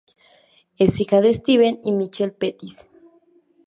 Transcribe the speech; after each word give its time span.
Es 0.79 0.99
hija 0.99 1.21
de 1.21 1.31
Steven 1.31 1.79
y 1.83 1.91
Michelle 1.91 2.31
Pettis. 2.31 2.87